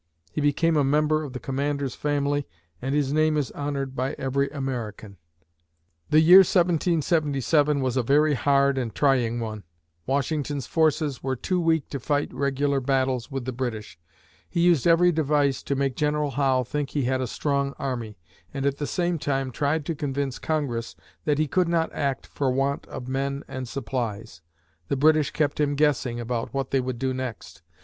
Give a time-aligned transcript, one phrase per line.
[0.31, 2.47] He became a member of the Commander's family
[2.81, 5.17] and his name is honored by every American.
[6.09, 9.63] The year 1777 was a very hard and trying one.
[10.07, 13.99] Washington's forces were too weak to fight regular battles with the British.
[14.49, 18.17] He used every device to make General Howe think he had a strong army,
[18.51, 20.95] and at the same time, tried to convince Congress
[21.25, 24.41] that he could not act for want of men and supplies.
[24.87, 27.61] The British kept him guessing about what they would do next.